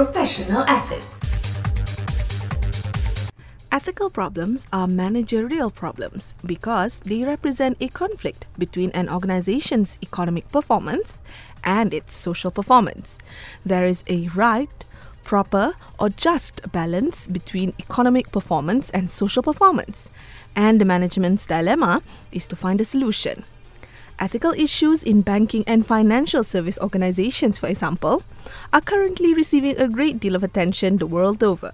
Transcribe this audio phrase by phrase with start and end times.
[0.00, 1.04] Professional ethics.
[3.70, 11.20] Ethical problems are managerial problems because they represent a conflict between an organization's economic performance
[11.62, 13.18] and its social performance.
[13.66, 14.72] There is a right,
[15.22, 20.08] proper, or just balance between economic performance and social performance,
[20.56, 22.00] and the management's dilemma
[22.32, 23.44] is to find a solution.
[24.20, 28.22] Ethical issues in banking and financial service organizations, for example,
[28.70, 31.72] are currently receiving a great deal of attention the world over.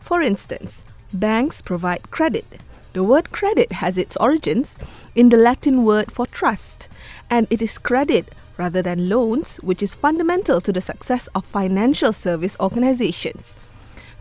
[0.00, 0.82] For instance,
[1.12, 2.46] banks provide credit.
[2.94, 4.76] The word credit has its origins
[5.14, 6.88] in the Latin word for trust,
[7.30, 8.26] and it is credit
[8.56, 13.54] rather than loans which is fundamental to the success of financial service organizations.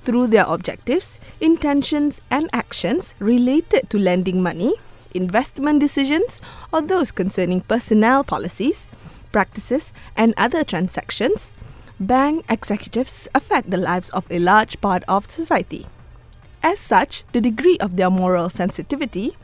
[0.01, 4.75] Through their objectives, intentions, and actions related to lending money,
[5.13, 6.41] investment decisions,
[6.71, 8.87] or those concerning personnel policies,
[9.31, 11.53] practices, and other transactions,
[11.99, 15.85] bank executives affect the lives of a large part of society.
[16.61, 19.35] As such, the degree of their moral sensitivity,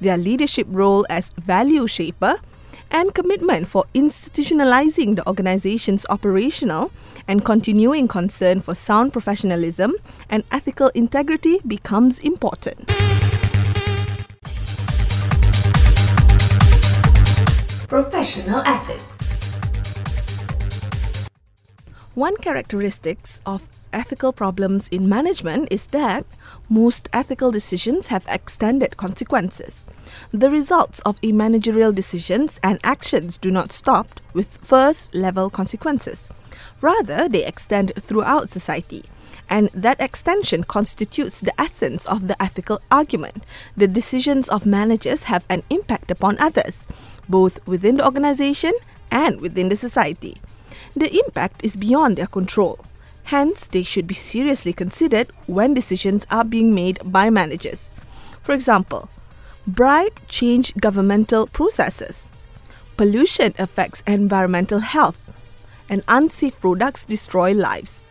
[0.00, 2.36] their leadership role as value shaper,
[2.90, 6.90] and commitment for institutionalizing the organization's operational
[7.28, 9.94] and continuing concern for sound professionalism
[10.28, 12.90] and ethical integrity becomes important.
[17.90, 19.02] Professional ethics.
[22.14, 26.24] One characteristic of ethical problems in management is that
[26.68, 29.86] most ethical decisions have extended consequences.
[30.30, 36.28] The results of managerial decisions and actions do not stop with first level consequences.
[36.80, 39.02] Rather, they extend throughout society.
[39.48, 43.42] And that extension constitutes the essence of the ethical argument.
[43.76, 46.86] The decisions of managers have an impact upon others,
[47.28, 48.72] both within the organization
[49.10, 50.40] and within the society.
[50.94, 52.78] The impact is beyond their control.
[53.24, 57.90] Hence, they should be seriously considered when decisions are being made by managers.
[58.42, 59.08] For example,
[59.66, 62.30] bribe change governmental processes.
[62.96, 65.32] Pollution affects environmental health,
[65.88, 68.04] and unsafe products destroy lives.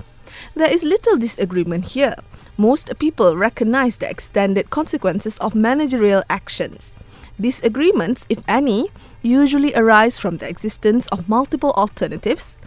[0.56, 2.16] There is little disagreement here.
[2.58, 6.94] Most people recognize the extended consequences of managerial actions.
[7.42, 8.90] Disagreements, if any,
[9.22, 12.58] usually arise from the existence of multiple alternatives,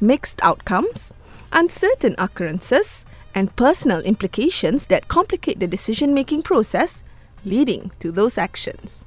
[0.00, 1.12] mixed outcomes,
[1.52, 3.04] uncertain occurrences,
[3.34, 7.02] and personal implications that complicate the decision making process
[7.44, 9.04] leading to those actions.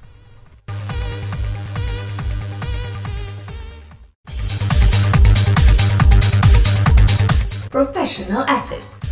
[7.71, 9.06] Professional ethics.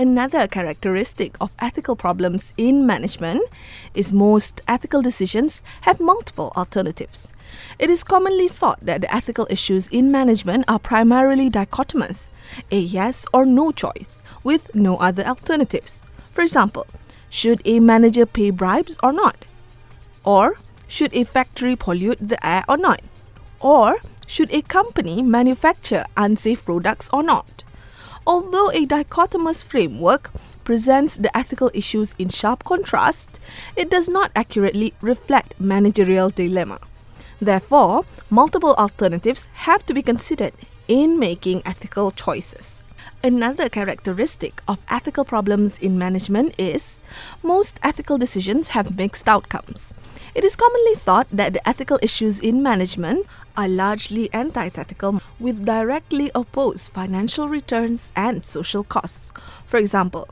[0.00, 3.42] Another characteristic of ethical problems in management
[3.94, 7.30] is most ethical decisions have multiple alternatives.
[7.78, 12.30] It is commonly thought that the ethical issues in management are primarily dichotomous,
[12.70, 16.02] a yes or no choice, with no other alternatives.
[16.32, 16.86] For example,
[17.28, 19.44] should a manager pay bribes or not?
[20.24, 20.56] Or
[20.88, 23.02] should a factory pollute the air or not?
[23.60, 27.64] Or should a company manufacture unsafe products or not?
[28.26, 30.30] Although a dichotomous framework
[30.64, 33.40] presents the ethical issues in sharp contrast,
[33.76, 36.78] it does not accurately reflect managerial dilemma.
[37.40, 40.52] Therefore, multiple alternatives have to be considered
[40.86, 42.79] in making ethical choices.
[43.22, 47.00] Another characteristic of ethical problems in management is
[47.42, 49.92] most ethical decisions have mixed outcomes.
[50.34, 53.26] It is commonly thought that the ethical issues in management
[53.58, 59.32] are largely antithetical with directly opposed financial returns and social costs.
[59.66, 60.26] For example,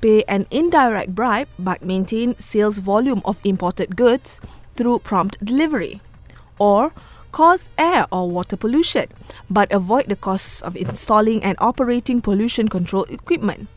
[0.00, 4.40] pay an indirect bribe but maintain sales volume of imported goods
[4.72, 6.00] through prompt delivery.
[6.58, 6.92] Or
[7.32, 9.08] cause air or water pollution,
[9.50, 13.68] but avoid the costs of installing and operating pollution control equipment.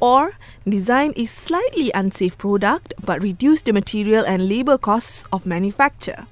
[0.00, 0.34] Or
[0.66, 6.26] design a slightly unsafe product but reduce the material and labor costs of manufacture.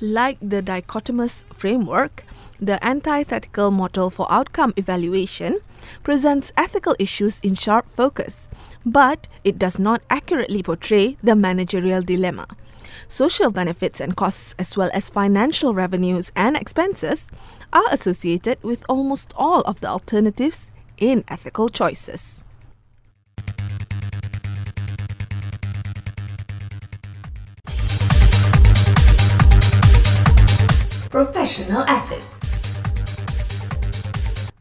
[0.00, 2.24] Like the dichotomous framework,
[2.60, 5.58] the antithetical model for outcome evaluation
[6.02, 8.48] presents ethical issues in sharp focus,
[8.84, 12.46] but it does not accurately portray the managerial dilemma
[13.12, 17.28] social benefits and costs, as well as financial revenues and expenses,
[17.70, 22.42] are associated with almost all of the alternatives in ethical choices.
[31.10, 32.26] Professional ethics.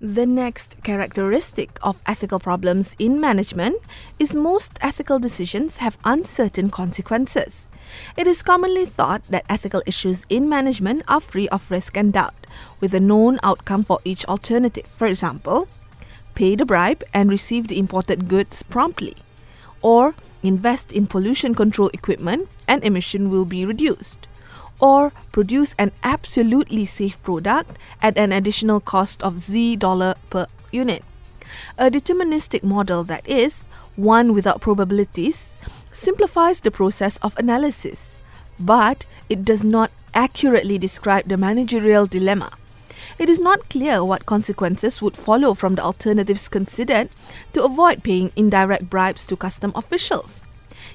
[0.01, 3.77] The next characteristic of ethical problems in management
[4.19, 7.69] is most ethical decisions have uncertain consequences.
[8.17, 12.35] It is commonly thought that ethical issues in management are free of risk and doubt,
[12.79, 14.87] with a known outcome for each alternative.
[14.87, 15.67] For example,
[16.35, 19.15] pay the bribe and receive the imported goods promptly,
[19.81, 24.27] or invest in pollution control equipment and emission will be reduced,
[24.79, 31.03] or produce an absolutely safe product at an additional cost of Z dollar per unit.
[31.77, 35.50] A deterministic model that is, one without probabilities,
[35.91, 38.15] simplifies the process of analysis,
[38.59, 42.51] but it does not accurately describe the managerial dilemma.
[43.17, 47.09] It is not clear what consequences would follow from the alternatives considered
[47.53, 50.43] to avoid paying indirect bribes to custom officials.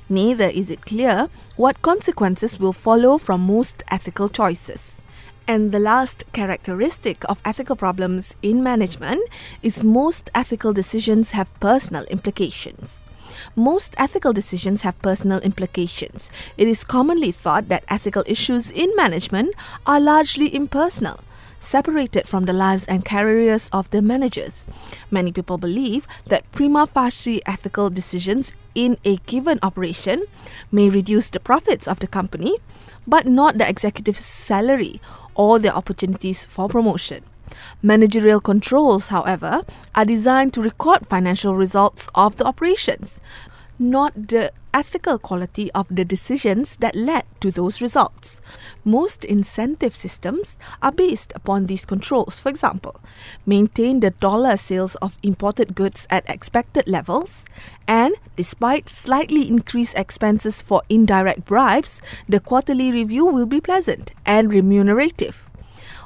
[0.09, 5.03] Neither is it clear what consequences will follow from most ethical choices.
[5.49, 9.23] And the last characteristic of ethical problems in management
[9.63, 13.06] is most ethical decisions have personal implications.
[13.55, 16.31] Most ethical decisions have personal implications.
[16.57, 19.55] It is commonly thought that ethical issues in management
[19.87, 21.21] are largely impersonal,
[21.61, 24.65] separated from the lives and careers of the managers.
[25.11, 30.25] Many people believe that prima facie ethical decisions in a given operation
[30.71, 32.59] may reduce the profits of the company,
[33.07, 35.01] but not the executive's salary
[35.35, 37.23] or their opportunities for promotion.
[37.83, 39.63] Managerial controls, however,
[39.95, 43.21] are designed to record financial results of the operations,
[43.79, 48.43] not the ethical quality of the decisions that led to those results.
[48.85, 52.39] Most incentive systems are based upon these controls.
[52.39, 53.01] For example,
[53.47, 57.47] maintain the dollar sales of imported goods at expected levels,
[57.89, 64.53] and despite slightly increased expenses for indirect bribes, the quarterly review will be pleasant and
[64.53, 65.46] remunerative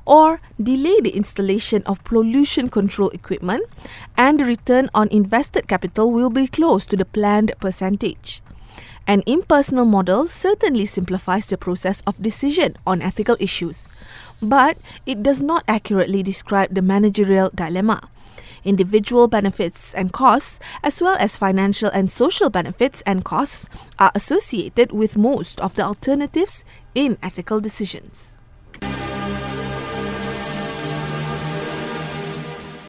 [0.07, 3.65] or delay the installation of pollution control equipment,
[4.17, 8.43] and the return on invested capital will be close to the planned percentage.
[9.07, 13.89] An impersonal model certainly simplifies the process of decision on ethical issues,
[14.41, 18.01] but it does not accurately describe the managerial dilemma.
[18.63, 23.69] Individual benefits and costs, as well as financial and social benefits and costs,
[23.99, 26.63] are associated with most of the alternatives
[26.95, 28.37] in ethical decisions.